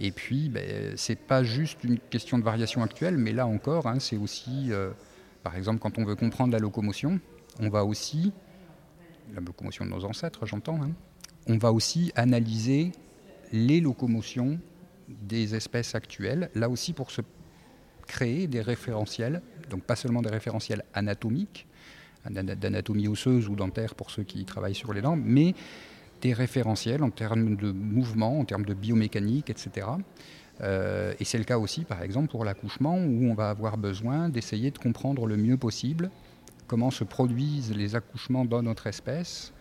Et 0.00 0.10
puis, 0.10 0.48
ben, 0.48 0.94
c'est 0.96 1.14
pas 1.14 1.44
juste 1.44 1.84
une 1.84 2.00
question 2.00 2.38
de 2.38 2.42
variation 2.42 2.82
actuelle, 2.82 3.18
mais 3.18 3.32
là 3.32 3.46
encore, 3.46 3.86
hein, 3.86 4.00
c'est 4.00 4.16
aussi, 4.16 4.72
par 5.44 5.54
exemple, 5.54 5.78
quand 5.78 5.98
on 5.98 6.04
veut 6.04 6.16
comprendre 6.16 6.52
la 6.52 6.58
locomotion, 6.58 7.20
on 7.60 7.68
va 7.68 7.84
aussi, 7.84 8.32
la 9.34 9.40
locomotion 9.40 9.84
de 9.84 9.90
nos 9.90 10.04
ancêtres, 10.04 10.46
j'entends, 10.46 10.80
hein, 10.82 10.90
on 11.48 11.58
va 11.58 11.72
aussi 11.72 12.12
analyser 12.14 12.92
les 13.52 13.80
locomotions 13.80 14.58
des 15.08 15.54
espèces 15.54 15.94
actuelles, 15.94 16.50
là 16.54 16.68
aussi 16.68 16.92
pour 16.92 17.10
se 17.10 17.20
créer 18.06 18.46
des 18.46 18.60
référentiels, 18.60 19.42
donc 19.70 19.82
pas 19.82 19.96
seulement 19.96 20.22
des 20.22 20.30
référentiels 20.30 20.84
anatomiques, 20.94 21.66
ana- 22.24 22.42
d'anatomie 22.42 23.08
osseuse 23.08 23.48
ou 23.48 23.56
dentaire 23.56 23.94
pour 23.94 24.10
ceux 24.10 24.22
qui 24.22 24.44
travaillent 24.44 24.74
sur 24.74 24.92
les 24.92 25.00
dents, 25.02 25.16
mais 25.16 25.54
des 26.20 26.32
référentiels 26.32 27.02
en 27.02 27.10
termes 27.10 27.56
de 27.56 27.72
mouvement, 27.72 28.38
en 28.38 28.44
termes 28.44 28.64
de 28.64 28.74
biomécanique, 28.74 29.50
etc. 29.50 29.88
Euh, 30.60 31.14
et 31.18 31.24
c'est 31.24 31.38
le 31.38 31.44
cas 31.44 31.58
aussi, 31.58 31.84
par 31.84 32.02
exemple, 32.02 32.28
pour 32.28 32.44
l'accouchement, 32.44 32.96
où 32.96 33.24
on 33.24 33.34
va 33.34 33.50
avoir 33.50 33.76
besoin 33.76 34.28
d'essayer 34.28 34.70
de 34.70 34.78
comprendre 34.78 35.26
le 35.26 35.36
mieux 35.36 35.56
possible 35.56 36.10
comment 36.72 36.90
se 36.90 37.04
produisent 37.04 37.76
les 37.76 37.96
accouchements 37.96 38.46
dans 38.46 38.62
notre 38.62 38.86
espèce, 38.86 39.52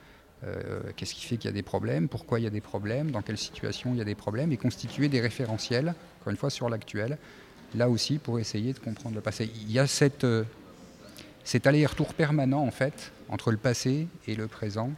euh, 0.46 0.80
qu'est-ce 0.96 1.14
qui 1.14 1.26
fait 1.26 1.36
qu'il 1.36 1.50
y 1.50 1.54
a 1.54 1.54
des 1.54 1.62
problèmes, 1.62 2.08
pourquoi 2.08 2.40
il 2.40 2.44
y 2.44 2.48
a 2.48 2.50
des 2.50 2.62
problèmes, 2.62 3.12
dans 3.12 3.22
quelle 3.22 3.38
situation 3.38 3.92
il 3.92 3.98
y 3.98 4.02
a 4.02 4.06
des 4.06 4.16
problèmes, 4.16 4.54
et 4.54 4.56
constituer 4.56 5.10
des 5.10 5.20
référentiels, 5.20 5.94
encore 6.22 6.32
une 6.32 6.38
fois, 6.38 6.50
sur 6.50 6.70
l'actuel, 6.70 7.18
là 7.76 7.90
aussi 7.90 8.18
pour 8.18 8.40
essayer 8.40 8.72
de 8.72 8.80
comprendre 8.80 9.14
le 9.16 9.20
passé. 9.20 9.52
Il 9.54 9.70
y 9.74 9.78
a 9.78 9.88
euh, 10.24 10.44
cet 11.44 11.68
aller-retour 11.68 12.14
permanent, 12.14 12.62
en 12.62 12.72
fait, 12.72 13.12
entre 13.28 13.52
le 13.52 13.58
passé 13.58 14.08
et 14.26 14.36
le 14.36 14.48
présent. 14.48 14.92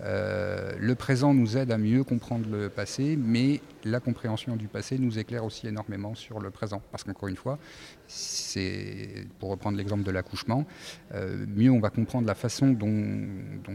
Euh, 0.00 0.72
le 0.78 0.94
présent 0.94 1.34
nous 1.34 1.56
aide 1.56 1.72
à 1.72 1.78
mieux 1.78 2.04
comprendre 2.04 2.48
le 2.48 2.68
passé, 2.68 3.16
mais 3.16 3.60
la 3.84 4.00
compréhension 4.00 4.56
du 4.56 4.68
passé 4.68 4.98
nous 4.98 5.18
éclaire 5.18 5.44
aussi 5.44 5.66
énormément 5.66 6.14
sur 6.14 6.40
le 6.40 6.50
présent. 6.50 6.82
Parce 6.90 7.04
qu'encore 7.04 7.28
une 7.28 7.36
fois, 7.36 7.58
c'est, 8.06 9.26
pour 9.38 9.50
reprendre 9.50 9.76
l'exemple 9.76 10.04
de 10.04 10.10
l'accouchement, 10.10 10.66
euh, 11.14 11.46
mieux 11.48 11.70
on 11.70 11.80
va 11.80 11.90
comprendre 11.90 12.26
la 12.26 12.34
façon 12.34 12.68
dont, 12.70 13.26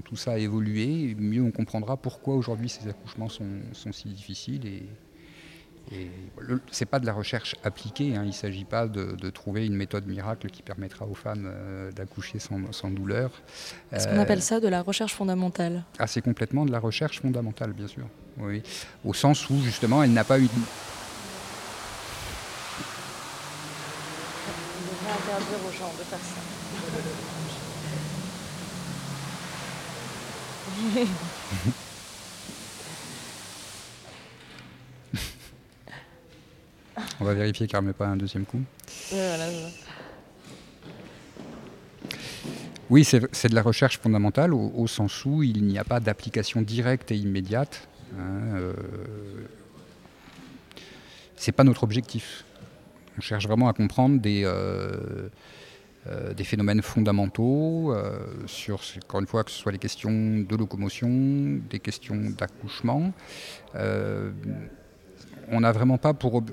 tout 0.03 0.15
ça 0.15 0.33
a 0.33 0.37
évolué, 0.37 1.15
mieux 1.17 1.41
on 1.41 1.51
comprendra 1.51 1.97
pourquoi 1.97 2.35
aujourd'hui 2.35 2.69
ces 2.69 2.87
accouchements 2.87 3.29
sont, 3.29 3.45
sont 3.73 3.91
si 3.91 4.09
difficiles. 4.09 4.65
Et, 4.65 4.83
et 5.91 6.07
le- 6.39 6.61
c'est 6.71 6.85
pas 6.85 6.99
de 6.99 7.05
la 7.05 7.13
recherche 7.13 7.55
appliquée, 7.63 8.15
hein, 8.15 8.21
il 8.23 8.27
ne 8.27 8.31
s'agit 8.31 8.65
pas 8.65 8.87
de, 8.87 9.15
de 9.15 9.29
trouver 9.29 9.65
une 9.65 9.75
méthode 9.75 10.07
miracle 10.07 10.49
qui 10.49 10.61
permettra 10.63 11.05
aux 11.05 11.13
femmes 11.15 11.45
euh, 11.45 11.91
d'accoucher 11.91 12.39
sans, 12.39 12.59
sans 12.71 12.89
douleur. 12.89 13.31
Est-ce 13.91 14.07
qu'on 14.07 14.17
Euh, 14.17 14.21
appelle 14.21 14.41
ça 14.41 14.59
de 14.59 14.67
la 14.67 14.81
recherche 14.81 15.13
fondamentale? 15.13 15.83
Ah, 15.99 16.07
c'est 16.07 16.21
complètement 16.21 16.65
de 16.65 16.71
la 16.71 16.79
recherche 16.79 17.21
fondamentale, 17.21 17.73
bien 17.73 17.87
sûr. 17.87 18.05
Oui. 18.37 18.63
Au 19.05 19.13
sens 19.13 19.47
où, 19.49 19.61
justement, 19.61 20.01
elle 20.03 20.13
n'a 20.13 20.23
pas 20.23 20.39
eu. 20.39 20.45
On 20.45 20.49
devrait 24.89 25.11
interdire 25.11 25.59
aux 25.67 25.71
gens 25.77 25.91
de 25.99 26.03
faire 26.03 26.19
ça. 26.19 26.41
On 37.19 37.25
va 37.25 37.33
vérifier 37.33 37.67
qu'elle 37.67 37.79
ne 37.79 37.85
remet 37.85 37.93
pas 37.93 38.07
un 38.07 38.17
deuxième 38.17 38.45
coup. 38.45 38.61
Voilà. 39.11 39.45
Oui, 42.89 43.03
c'est 43.03 43.49
de 43.49 43.55
la 43.55 43.61
recherche 43.61 43.99
fondamentale 43.99 44.53
au, 44.53 44.87
sens 44.87 45.25
où 45.25 45.41
il 45.41 45.63
n'y 45.63 45.79
a 45.79 45.83
pas 45.83 45.99
d'application 45.99 46.61
directe 46.61 47.11
et 47.11 47.15
immédiate. 47.15 47.87
Hein, 48.19 48.55
euh, 48.55 48.73
c'est 51.35 51.51
pas 51.51 51.63
notre 51.63 51.83
objectif. 51.83 52.45
On 53.17 53.21
cherche 53.21 53.47
vraiment 53.47 53.67
à 53.67 53.73
comprendre 53.73 54.19
des, 54.19 54.43
euh, 54.45 55.29
euh, 56.07 56.33
des 56.33 56.43
phénomènes 56.43 56.81
fondamentaux 56.81 57.93
euh, 57.93 58.17
sur, 58.45 58.81
encore 59.03 59.19
une 59.19 59.27
fois, 59.27 59.43
que 59.43 59.51
ce 59.51 59.57
soit 59.57 59.71
les 59.71 59.77
questions 59.77 60.11
de 60.11 60.55
locomotion, 60.55 61.59
des 61.69 61.79
questions 61.79 62.15
d'accouchement. 62.37 63.13
On 65.49 65.61
n'a 65.61 65.71
vraiment 65.71 65.97
pas 65.97 66.13
pour. 66.13 66.43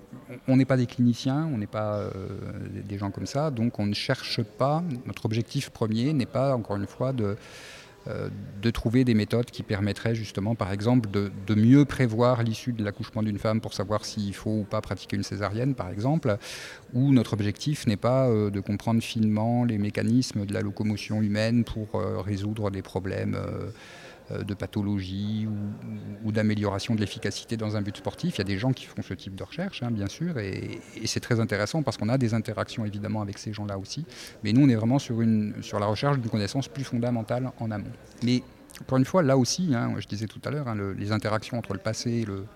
On 0.48 0.56
n'est 0.56 0.64
pas 0.64 0.76
des 0.76 0.86
cliniciens, 0.86 1.48
on 1.52 1.58
n'est 1.58 1.66
pas 1.66 2.04
des 2.88 2.98
gens 2.98 3.10
comme 3.10 3.26
ça, 3.26 3.50
donc 3.50 3.78
on 3.78 3.86
ne 3.86 3.94
cherche 3.94 4.42
pas. 4.42 4.82
Notre 5.06 5.26
objectif 5.26 5.70
premier 5.70 6.12
n'est 6.12 6.26
pas, 6.26 6.54
encore 6.54 6.76
une 6.76 6.86
fois, 6.86 7.12
de 7.12 7.36
euh, 8.08 8.30
de 8.62 8.70
trouver 8.70 9.04
des 9.04 9.12
méthodes 9.12 9.50
qui 9.50 9.62
permettraient 9.62 10.14
justement, 10.14 10.54
par 10.54 10.72
exemple, 10.72 11.10
de, 11.10 11.54
mieux 11.54 11.84
prévoir 11.84 12.42
l'issue 12.42 12.72
de 12.72 12.82
l'accouchement 12.82 13.22
d'une 13.22 13.38
femme 13.38 13.60
pour 13.60 13.74
savoir 13.74 14.06
s'il 14.06 14.34
faut 14.34 14.60
ou 14.60 14.64
pas 14.64 14.80
pratiquer 14.80 15.16
une 15.16 15.22
césarienne, 15.22 15.74
par 15.74 15.90
exemple, 15.90 16.38
où 16.94 17.12
notre 17.12 17.34
objectif 17.34 17.86
n'est 17.86 17.98
pas 17.98 18.26
euh, 18.26 18.48
de 18.50 18.60
comprendre 18.60 19.02
finement 19.02 19.64
les 19.64 19.76
mécanismes 19.76 20.46
de 20.46 20.54
la 20.54 20.62
locomotion 20.62 21.20
humaine 21.20 21.64
pour 21.64 21.88
euh, 21.94 22.20
résoudre 22.20 22.70
des 22.70 22.80
problèmes 22.80 23.34
euh, 23.34 23.70
de 24.30 24.54
pathologie 24.54 25.48
ou, 26.24 26.32
d'amélioration 26.32 26.94
de 26.94 27.00
l'efficacité 27.00 27.56
dans 27.56 27.76
un 27.76 27.82
but 27.82 27.96
sportif. 27.96 28.36
Il 28.36 28.38
y 28.38 28.40
a 28.42 28.44
des 28.44 28.58
gens 28.58 28.72
qui 28.72 28.84
font 28.86 29.02
ce 29.02 29.14
type 29.14 29.34
de 29.34 29.42
recherche, 29.42 29.82
hein, 29.82 29.90
bien 29.90 30.06
sûr, 30.06 30.38
et, 30.38 30.80
c'est 31.04 31.20
très 31.20 31.40
intéressant 31.40 31.82
parce 31.82 31.96
qu'on 31.96 32.08
a 32.08 32.18
des 32.18 32.34
interactions 32.34 32.84
évidemment 32.84 33.22
avec 33.22 33.38
ces 33.38 33.52
gens-là 33.52 33.78
aussi. 33.78 34.04
Mais 34.44 34.52
nous, 34.52 34.64
on 34.64 34.68
est 34.68 34.76
vraiment 34.76 34.98
sur 34.98 35.80
la 35.80 35.86
recherche 35.86 36.18
d'une 36.18 36.30
connaissance 36.30 36.68
plus 36.68 36.84
fondamentale 36.84 37.50
en 37.58 37.70
amont. 37.70 37.92
Mais 38.22 38.42
encore 38.80 38.98
une 38.98 39.04
fois, 39.04 39.22
là 39.22 39.36
aussi, 39.36 39.74
hein, 39.74 39.94
je 39.98 40.06
disais 40.06 40.26
tout 40.26 40.40
à 40.44 40.50
l'heure, 40.50 40.68
hein, 40.68 40.76
les 40.96 41.12
interactions 41.12 41.58
entre 41.58 41.72
le 41.72 41.80
passé 41.80 42.10
et 42.10 42.24
le, 42.24 42.46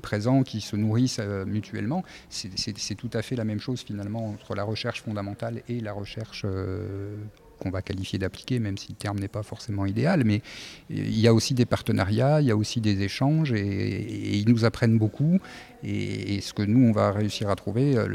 présent 0.00 0.42
qui 0.42 0.62
se 0.62 0.74
nourrissent 0.74 1.18
euh, 1.20 1.44
mutuellement, 1.44 2.02
c'est 2.30 2.94
tout 2.94 3.10
à 3.12 3.20
fait 3.20 3.36
la 3.36 3.44
même 3.44 3.60
chose 3.60 3.82
finalement 3.82 4.26
entre 4.26 4.54
la 4.54 4.64
recherche 4.64 5.02
fondamentale 5.02 5.62
et 5.68 5.80
la 5.80 5.92
recherche 5.92 6.44
euh, 6.46 7.14
qu'on 7.62 7.70
va 7.70 7.82
qualifier 7.82 8.18
d'appliqué, 8.18 8.58
même 8.58 8.76
si 8.76 8.88
le 8.90 8.96
terme 8.96 9.18
n'est 9.18 9.28
pas 9.28 9.42
forcément 9.42 9.86
idéal. 9.86 10.24
Mais 10.24 10.42
il 10.90 11.18
y 11.18 11.28
a 11.28 11.34
aussi 11.34 11.54
des 11.54 11.66
partenariats, 11.66 12.40
il 12.40 12.48
y 12.48 12.50
a 12.50 12.56
aussi 12.56 12.80
des 12.80 13.02
échanges, 13.02 13.52
et, 13.52 14.36
ils 14.36 14.48
nous 14.48 14.64
apprennent 14.64 14.98
beaucoup. 14.98 15.38
Et, 15.84 16.40
ce 16.40 16.52
que 16.52 16.62
nous, 16.62 16.88
on 16.88 16.92
va 16.92 17.12
réussir 17.12 17.50
à 17.50 17.56
trouver, 17.56 17.96
euh, 17.96 18.06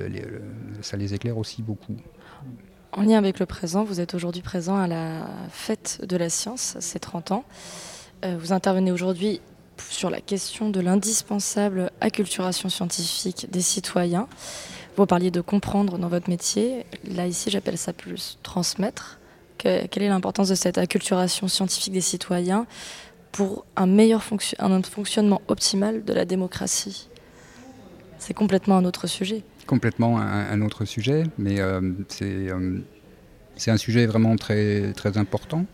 ça 0.82 0.98
les 0.98 1.14
éclaire 1.14 1.38
aussi 1.38 1.62
beaucoup. 1.62 1.96
En 2.92 3.04
lien 3.04 3.18
avec 3.18 3.40
le 3.40 3.46
présent, 3.46 3.84
vous 3.84 4.00
êtes 4.00 4.14
aujourd'hui 4.14 4.42
présent 4.42 4.76
à 4.76 4.88
la 4.88 5.28
fête 5.50 6.02
de 6.08 6.18
la 6.18 6.30
science, 6.30 6.78
c'est 6.80 7.00
30 7.00 7.32
ans. 7.32 7.44
Euh, 8.26 8.38
vous 8.40 8.54
intervenez 8.54 8.92
aujourd'hui 8.92 9.40
sur 9.90 10.10
la 10.10 10.22
question 10.22 10.70
de 10.70 10.80
l'indispensable 10.80 11.92
acculturation 12.02 12.70
scientifique 12.70 13.48
des 13.52 13.62
citoyens. 13.62 14.28
Vous 14.96 15.06
parliez 15.06 15.30
de 15.30 15.42
comprendre 15.42 16.00
dans 16.00 16.08
votre 16.08 16.30
métier. 16.30 16.86
Là, 17.08 17.28
ici, 17.28 17.52
j'appelle 17.52 17.78
ça 17.78 17.94
plus 17.94 18.40
transmettre 18.42 19.20
quelle 19.58 20.04
est 20.04 20.10
l'importance 20.10 20.50
de 20.50 20.56
cette 20.56 20.78
acculturation 20.78 21.48
scientifique 21.48 21.94
des 21.94 22.02
citoyens 22.02 22.66
pour 23.32 23.66
un 23.76 23.86
meilleur 23.88 24.24
fonctionnement 24.24 25.42
optimal 25.48 26.04
de 26.06 26.14
la 26.14 26.26
démocratie? 26.26 27.10
C'est 28.20 28.34
complètement 28.34 28.78
un 28.78 28.86
autre 28.86 29.08
sujet. 29.08 29.44
Complètement 29.66 30.20
un, 30.20 30.62
autre 30.62 30.86
sujet, 30.86 31.24
mais 31.38 31.60
euh, 31.60 31.82
euh, 32.22 32.80
c'est 33.56 33.72
un 33.72 33.78
sujet 33.78 34.06
vraiment 34.06 34.36
très, 34.36 34.94
important. 35.16 35.66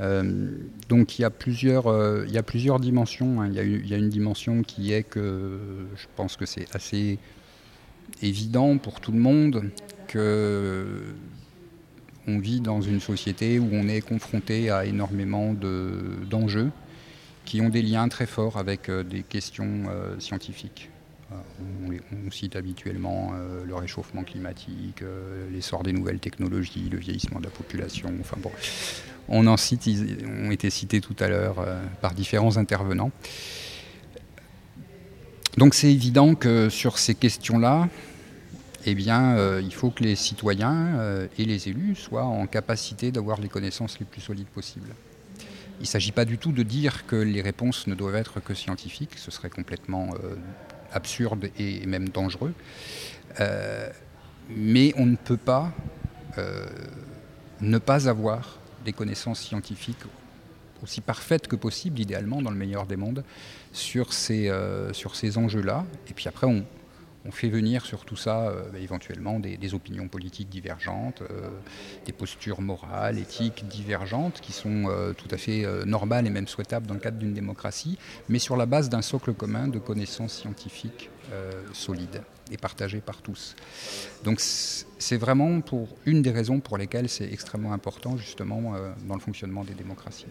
Euh, 0.00 0.50
donc 0.88 1.18
il 1.18 1.22
y, 1.22 1.24
a 1.24 1.30
plusieurs, 1.30 1.86
il 2.26 2.32
y 2.32 2.38
a 2.38 2.78
dimensions. 2.78 3.40
Hein. 3.40 3.48
Il, 3.48 3.88
y 3.88 3.94
a, 3.94 3.96
une 3.96 4.08
dimension 4.08 4.62
qui 4.62 4.92
est 4.92 5.02
que 5.02 5.58
je 5.96 6.06
pense 6.16 6.36
que 6.36 6.46
c'est 6.46 6.66
assez 6.74 7.18
évident 8.22 8.78
pour 8.78 9.00
tout 9.00 9.12
le 9.12 9.18
monde 9.18 9.70
que 10.06 11.02
on 12.26 12.38
vit 12.38 12.60
dans 12.60 12.80
une 12.80 13.00
société 13.00 13.58
où 13.58 13.68
on 13.72 13.88
est 13.88 14.00
confronté 14.00 14.70
à 14.70 14.84
énormément 14.84 15.54
d'enjeux 15.54 16.70
qui 17.44 17.60
ont 17.60 17.68
des 17.68 17.82
liens 17.82 18.08
très 18.08 18.26
forts 18.26 18.58
avec 18.58 18.88
euh, 18.88 19.02
des 19.02 19.22
questions 19.22 19.84
euh, 19.88 20.18
scientifiques. 20.20 20.88
Euh, 21.32 21.36
on, 22.26 22.30
cite 22.30 22.54
habituellement 22.54 23.32
le 23.66 23.74
réchauffement 23.74 24.22
climatique, 24.22 25.02
l'essor 25.52 25.82
des 25.82 25.92
nouvelles 25.92 26.20
technologies, 26.20 26.88
le 26.88 26.98
vieillissement 26.98 27.40
de 27.40 27.44
la 27.44 27.50
population. 27.50 28.12
Enfin 28.20 28.36
bon, 28.40 28.52
on 29.28 29.46
en 29.48 29.56
cite, 29.56 29.88
ont 30.44 30.50
été 30.52 30.70
cités 30.70 31.00
tout 31.00 31.16
à 31.18 31.26
l'heure 31.26 31.56
par 32.00 32.14
différents 32.14 32.56
intervenants. 32.56 33.10
Donc 35.56 35.74
c'est 35.74 35.92
évident 35.92 36.36
que 36.36 36.68
sur 36.68 36.98
ces 36.98 37.16
questions-là, 37.16 37.88
eh 38.86 38.94
bien, 38.94 39.36
euh, 39.36 39.60
il 39.62 39.74
faut 39.74 39.90
que 39.90 40.02
les 40.02 40.16
citoyens 40.16 40.98
euh, 40.98 41.26
et 41.38 41.44
les 41.44 41.68
élus 41.68 41.94
soient 41.96 42.24
en 42.24 42.46
capacité 42.46 43.12
d'avoir 43.12 43.40
les 43.40 43.48
connaissances 43.48 43.98
les 43.98 44.06
plus 44.06 44.22
solides 44.22 44.48
possibles. 44.48 44.88
Il 45.80 45.84
ne 45.84 45.86
s'agit 45.86 46.12
pas 46.12 46.24
du 46.24 46.38
tout 46.38 46.52
de 46.52 46.62
dire 46.62 47.06
que 47.06 47.16
les 47.16 47.42
réponses 47.42 47.86
ne 47.86 47.94
doivent 47.94 48.16
être 48.16 48.40
que 48.40 48.54
scientifiques, 48.54 49.16
ce 49.16 49.30
serait 49.30 49.50
complètement 49.50 50.10
euh, 50.24 50.36
absurde 50.92 51.50
et 51.58 51.86
même 51.86 52.08
dangereux. 52.08 52.54
mais 54.50 54.92
on 54.96 55.06
ne 55.06 55.16
peut 55.16 55.36
pas 55.36 55.72
ne 57.60 57.78
pas 57.78 58.08
avoir 58.08 58.58
des 58.84 58.92
connaissances 58.92 59.40
scientifiques 59.40 60.04
aussi 60.82 61.00
parfaites 61.00 61.46
que 61.46 61.56
possible, 61.56 62.00
idéalement 62.00 62.40
dans 62.42 62.50
le 62.50 62.56
meilleur 62.56 62.86
des 62.86 62.96
mondes, 62.96 63.22
sur 63.72 64.12
ces, 64.12 64.50
sur 64.92 65.14
ces 65.14 65.38
enjeux-là. 65.38 65.84
Et 66.08 66.14
puis 66.14 66.26
après, 66.28 66.46
on, 66.46 66.64
on 67.24 67.30
fait 67.30 67.48
venir 67.48 67.84
sur 67.84 68.04
tout 68.04 68.16
ça 68.16 68.48
euh, 68.48 68.70
bah, 68.72 68.78
éventuellement 68.78 69.38
des, 69.38 69.74
opinions 69.74 70.08
politiques 70.08 70.48
divergentes, 70.48 71.22
euh, 71.22 71.48
des 72.06 72.12
postures 72.12 72.60
morales, 72.60 73.18
éthiques 73.18 73.66
divergentes, 73.68 74.40
qui 74.40 74.52
sont 74.52 74.86
euh, 74.88 75.12
tout 75.12 75.28
à 75.30 75.36
fait 75.36 75.64
normales 75.84 76.26
et 76.26 76.30
même 76.30 76.48
souhaitables 76.48 76.86
dans 76.86 76.94
le 76.94 77.00
cadre 77.00 77.18
d'une 77.18 77.34
démocratie, 77.34 77.98
mais 78.28 78.38
sur 78.38 78.56
la 78.56 78.66
base 78.66 78.88
d'un 78.88 79.02
socle 79.02 79.32
commun 79.32 79.68
de 79.68 79.78
connaissances 79.78 80.34
scientifiques 80.34 81.10
solides 81.72 82.22
et 82.50 82.56
partagées 82.56 83.00
par 83.00 83.22
tous. 83.22 83.54
Donc 84.24 84.40
c'est 84.40 85.16
vraiment 85.16 85.60
pour 85.60 85.88
une 86.06 86.22
des 86.22 86.32
raisons 86.32 86.58
pour 86.58 86.76
lesquelles 86.76 87.08
c'est 87.08 87.30
extrêmement 87.32 87.72
important 87.72 88.16
justement 88.16 88.74
dans 89.06 89.14
le 89.14 89.20
fonctionnement 89.20 89.62
des 89.62 89.74
démocraties. 89.74 90.26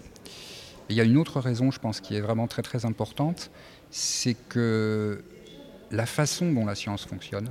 il 0.89 0.97
y 0.97 1.01
a 1.01 1.05
une 1.05 1.17
autre 1.17 1.39
raison, 1.39 1.71
je 1.71 1.79
pense, 1.79 2.01
qui 2.01 2.15
est 2.15 2.21
vraiment 2.21 2.47
très 2.47 2.63
très 2.63 2.85
importante, 2.85 3.49
c'est 3.91 4.35
que 4.49 5.23
la 5.91 6.05
façon 6.05 6.51
dont 6.51 6.65
la 6.65 6.75
science 6.75 7.05
fonctionne, 7.05 7.49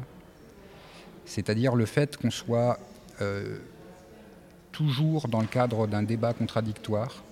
c'est-à-dire 1.25 1.75
le 1.75 1.87
fait 1.87 2.17
qu'on 2.17 2.31
soit 2.31 2.79
euh, 3.21 3.59
toujours 4.73 5.29
dans 5.29 5.41
le 5.41 5.47
cadre 5.47 5.87
d'un 5.87 6.03
débat 6.03 6.33
contradictoire, 6.33 7.23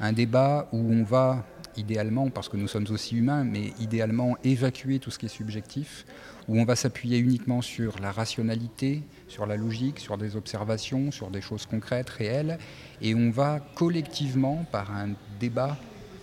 un 0.00 0.12
débat 0.12 0.68
où 0.72 0.78
on 0.78 1.04
va 1.04 1.44
idéalement, 1.76 2.30
parce 2.30 2.48
que 2.48 2.56
nous 2.56 2.68
sommes 2.68 2.86
aussi 2.90 3.16
humains, 3.16 3.44
mais 3.44 3.72
idéalement 3.78 4.36
évacuer 4.44 4.98
tout 4.98 5.10
ce 5.10 5.18
qui 5.18 5.26
est 5.26 5.30
subjectif, 5.30 6.04
où 6.48 6.58
on 6.58 6.64
va 6.64 6.74
s'appuyer 6.74 7.18
uniquement 7.18 7.62
sur 7.62 7.98
la 8.00 8.10
rationalité, 8.10 9.02
sur 9.28 9.46
la 9.46 9.56
logique, 9.56 10.00
sur 10.00 10.18
des 10.18 10.36
observations, 10.36 11.10
sur 11.10 11.30
des 11.30 11.40
choses 11.40 11.66
concrètes, 11.66 12.10
réelles, 12.10 12.58
et 13.00 13.14
on 13.14 13.30
va 13.30 13.60
collectivement, 13.74 14.66
par 14.72 14.94
un 14.94 15.10
débat 15.38 15.76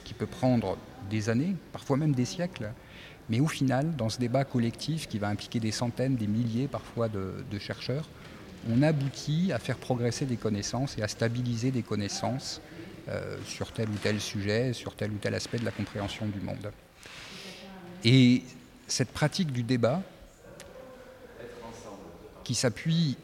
qui 0.04 0.14
peut 0.14 0.28
prendre 0.28 0.78
des 1.10 1.30
années, 1.30 1.56
parfois 1.72 1.98
même 1.98 2.14
des 2.14 2.26
siècles, 2.26 2.72
mais 3.30 3.40
au 3.40 3.48
final, 3.48 3.96
dans 3.96 4.10
ce 4.10 4.20
débat 4.20 4.46
collectif 4.46 5.08
qui 5.08 5.20
va 5.20 5.28
impliquer 5.28 5.60
des 5.60 5.72
centaines, 5.72 6.16
des 6.16 6.28
milliers 6.28 6.68
parfois 6.68 7.10
de, 7.10 7.60
chercheurs, 7.60 8.08
on 8.70 8.82
aboutit 8.82 9.52
à 9.54 9.60
faire 9.60 9.78
progresser 9.78 10.26
des 10.26 10.38
connaissances 10.38 10.98
et 10.98 11.04
à 11.04 11.08
stabiliser 11.08 11.72
des 11.72 11.84
connaissances 11.84 12.62
euh, 13.10 13.38
sur 13.46 13.72
tel 13.72 13.90
ou 13.90 13.96
tel 14.02 14.20
sujet, 14.20 14.74
sur 14.74 14.96
tel 14.96 15.12
ou 15.12 15.18
tel 15.18 15.36
aspect 15.36 15.58
de 15.58 15.66
la 15.66 15.72
compréhension 15.72 16.26
du 16.26 16.40
monde. 16.40 16.72
Et 18.04 18.44
cette 18.88 19.12
pratique 19.12 19.52
du 19.52 19.64
débat, 19.64 20.02
qui 22.44 22.56
s'appuie 22.56 23.18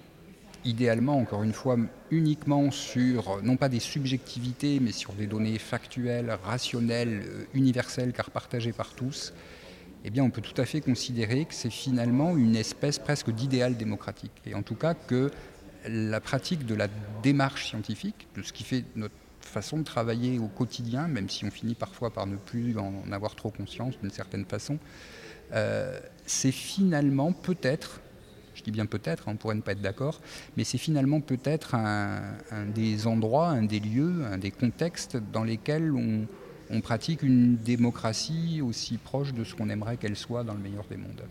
idéalement, 0.66 1.18
encore 1.18 1.44
une 1.44 1.54
fois, 1.54 1.78
uniquement 2.12 2.72
sur, 2.72 3.42
non 3.44 3.58
pas 3.58 3.70
des 3.70 3.80
subjectivités, 3.80 4.80
mais 4.82 4.92
sur 4.92 5.14
des 5.14 5.28
données 5.28 5.58
factuelles, 5.60 6.38
rationnelles, 6.44 7.24
euh, 7.26 7.46
universelles, 7.54 8.14
car 8.14 8.32
partagées 8.32 8.74
par 8.74 8.90
tous, 8.90 9.34
eh 10.04 10.22
on 10.22 10.30
peut 10.30 10.42
tout 10.42 10.60
à 10.62 10.66
fait 10.66 10.82
considérer 10.82 11.46
que 11.46 11.54
c'est 11.54 11.70
finalement 11.70 12.36
une 12.36 12.56
espèce 12.56 13.00
presque 13.00 13.32
d'idéal 13.32 13.78
démocratique. 13.78 14.34
Et 14.46 14.54
en 14.54 14.62
tout 14.62 14.76
cas 14.76 14.94
que 14.94 15.32
la 15.88 16.20
pratique 16.20 16.66
de 16.66 16.76
la 16.76 16.88
démarche 17.22 17.68
scientifique, 17.68 18.28
de 18.36 18.42
ce 18.42 18.54
qui 18.54 18.64
fait 18.64 18.84
notre 18.96 19.16
façon 19.42 19.78
de 19.78 19.84
travailler 19.84 20.40
au 20.40 20.48
quotidien, 20.48 21.08
même 21.08 21.30
si 21.30 21.46
on 21.46 21.52
finit 21.52 21.76
parfois 21.76 22.10
par 22.12 22.28
ne 22.28 22.36
plus 22.36 22.78
en 22.78 23.12
avoir 23.12 23.36
trop 23.36 23.50
conscience 23.50 24.00
d'une 24.00 24.12
certaine 24.12 24.46
façon, 24.46 24.78
euh, 25.54 26.00
c'est 26.26 26.52
finalement 26.52 27.32
peut-être, 27.32 28.02
je 28.54 28.60
je 28.60 28.64
dis 28.64 28.72
bien 28.72 28.86
peut-être, 28.86 29.26
on 29.28 29.36
pourrait 29.36 29.56
ne 29.56 29.62
pas 29.62 29.74
être 29.74 29.82
d'accord, 29.82 30.22
mais 30.58 30.64
c'est 30.64 30.78
finalement 30.78 31.20
peut-être 31.20 31.76
un, 31.76 32.22
des 32.74 33.08
endroits, 33.08 33.50
un 33.50 33.64
des 33.64 33.80
lieux, 33.80 34.26
un 34.32 34.38
des 34.38 34.52
contextes 34.52 35.18
dans 35.32 35.44
lesquels 35.44 35.92
on, 35.94 36.28
on 36.70 36.82
pratique 36.82 37.24
une 37.24 37.58
démocratie 37.58 38.62
aussi 38.62 38.98
proche 38.98 39.34
de 39.34 39.44
ce 39.44 39.56
qu'on 39.56 39.70
aimerait 39.70 39.98
qu'elle 39.98 40.16
soit 40.16 40.44
dans 40.44 40.54
le 40.54 40.60
meilleur 40.60 40.86
des 40.86 40.98
mondes. 40.98 41.24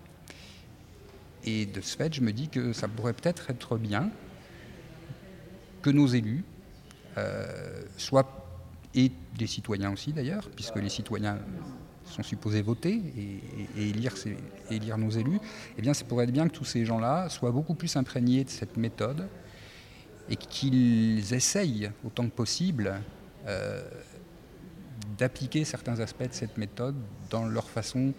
Et 1.44 1.66
de 1.66 1.80
ce 1.80 1.96
fait, 1.96 2.14
je 2.14 2.20
me 2.20 2.32
dis 2.32 2.48
que 2.48 2.72
ça 2.72 2.88
pourrait 2.88 3.12
peut-être 3.12 3.50
être 3.50 3.76
bien 3.76 4.10
que 5.82 5.90
nos 5.90 6.06
élus 6.06 6.44
euh, 7.18 7.82
soient, 7.96 8.46
et 8.94 9.10
des 9.36 9.46
citoyens 9.46 9.92
aussi 9.92 10.12
d'ailleurs, 10.12 10.48
puisque 10.54 10.76
les 10.76 10.88
citoyens 10.88 11.38
sont 12.06 12.22
supposés 12.22 12.62
voter 12.62 13.02
et, 13.76 13.88
élire, 13.88 14.98
nos 14.98 15.10
élus, 15.10 15.40
eh 15.78 15.82
bien, 15.82 15.94
ça 15.94 16.04
pourrait 16.04 16.24
être 16.24 16.32
bien 16.32 16.46
que 16.46 16.52
tous 16.54 16.64
ces 16.64 16.84
gens-là 16.84 17.28
soient 17.28 17.50
beaucoup 17.50 17.74
plus 17.74 17.96
imprégnés 17.96 18.44
de 18.44 18.50
cette 18.50 18.76
méthode 18.76 19.26
et 20.28 20.36
qu'ils 20.36 21.32
essayent 21.34 21.90
autant 22.04 22.24
que 22.24 22.34
possible 22.34 23.00
euh, 23.46 23.82
d'appliquer 25.18 25.64
certains 25.64 26.00
aspects 26.00 26.28
de 26.28 26.32
cette 26.32 26.56
méthode 26.56 26.96
dans 27.30 27.44
leur 27.44 27.68
façon, 27.68 28.12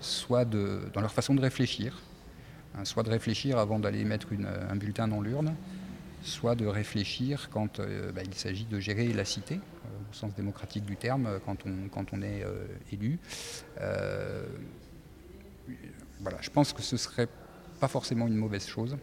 soit 0.00 0.44
de, 0.44 0.82
dans 0.92 1.00
leur 1.00 1.12
façon 1.12 1.34
de 1.34 1.40
réfléchir, 1.40 2.00
hein, 2.76 2.84
soit 2.84 3.02
de 3.02 3.10
réfléchir 3.10 3.58
avant 3.58 3.78
d'aller 3.78 4.04
mettre 4.04 4.28
un 4.70 4.76
bulletin 4.76 5.08
dans 5.08 5.20
l'urne, 5.20 5.54
soit 6.22 6.54
de 6.54 6.66
réfléchir 6.66 7.48
quand 7.50 7.80
euh, 7.80 8.12
bah, 8.12 8.22
il 8.24 8.34
s'agit 8.34 8.64
de 8.64 8.78
gérer 8.80 9.12
la 9.12 9.24
cité, 9.24 9.54
euh, 9.54 9.58
au 10.10 10.14
sens 10.14 10.34
démocratique 10.34 10.84
du 10.84 10.96
terme, 10.96 11.26
euh, 11.26 11.38
quand 11.44 11.64
on, 12.12 12.22
est 12.22 12.44
élu. 12.92 13.18
je 16.40 16.50
pense 16.50 16.72
que 16.72 16.82
ce 16.82 16.96
serait 16.96 17.28
pas 17.80 17.88
forcément 17.88 18.26
une 18.26 18.36
mauvaise 18.36 18.66
chose. 18.66 18.96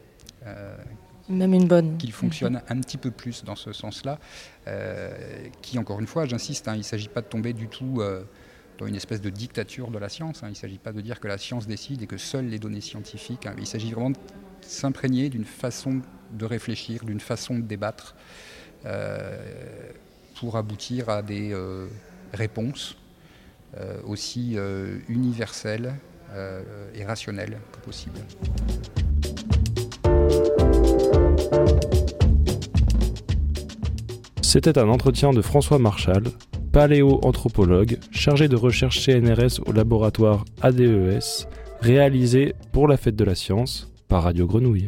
Même 1.28 1.54
une 1.54 1.68
bonne. 1.68 1.98
Qu'il 1.98 2.12
fonctionne 2.12 2.62
un 2.68 2.80
petit 2.82 2.98
peu 2.98 3.12
plus 3.12 3.44
dans 3.44 3.56
ce 3.56 3.74
sens-là. 3.74 4.20
qui, 5.62 5.80
encore 5.80 6.00
une 6.00 6.08
fois, 6.08 6.26
j'insiste, 6.26 6.68
hein, 6.68 6.74
il 6.76 6.80
ne 6.80 6.84
s'agit 6.84 7.08
pas 7.10 7.22
de 7.22 7.28
tomber 7.28 7.54
du 7.54 7.68
tout 7.68 8.02
dans 8.78 8.86
une 8.86 8.96
espèce 8.96 9.22
de 9.22 9.30
dictature 9.30 9.92
de 9.92 9.98
la 9.98 10.10
science. 10.10 10.44
Hein. 10.44 10.48
Il 10.48 10.52
ne 10.52 10.56
s'agit 10.56 10.78
pas 10.78 10.92
de 10.92 11.02
dire 11.02 11.20
que 11.20 11.28
la 11.28 11.38
science 11.38 11.68
décide 11.68 12.02
et 12.02 12.08
que 12.08 12.18
seules 12.18 12.48
les 12.48 12.60
données 12.60 12.82
scientifiques. 12.82 13.46
Hein. 13.46 13.56
Il 13.58 13.68
s'agit 13.68 13.92
vraiment 13.92 14.12
de 14.12 14.18
s'imprégner 14.62 15.30
d'une 15.30 15.46
façon 15.46 16.02
de 16.32 16.46
réfléchir, 16.46 17.04
d'une 17.06 17.20
façon 17.20 17.56
de 17.56 17.64
débattre 17.64 18.16
euh, 18.86 19.38
pour 20.40 20.58
aboutir 20.58 21.10
à 21.10 21.22
des 21.22 21.54
euh, 21.54 21.88
réponses 22.34 22.98
euh, 23.78 24.02
aussi 24.06 24.58
universelles 25.08 25.96
et 26.94 27.06
rationnelles 27.06 27.60
que 27.72 27.80
possible. 27.80 28.20
C'était 34.56 34.80
un 34.80 34.88
entretien 34.88 35.34
de 35.34 35.42
François 35.42 35.80
Marchal, 35.80 36.24
paléoanthropologue, 36.72 37.98
chargé 38.12 38.48
de 38.48 38.56
recherche 38.56 39.06
CNRS 39.06 39.60
au 39.66 39.74
laboratoire 39.74 40.46
ADES, 40.62 41.46
réalisé 41.82 42.56
pour 42.72 42.88
la 42.88 42.96
Fête 42.96 43.18
de 43.18 43.26
la 43.26 43.36
Science 43.36 43.92
par 44.08 44.24
Radio 44.24 44.48
Grenouille. 44.48 44.88